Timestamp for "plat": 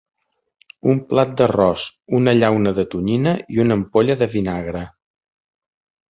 1.09-1.33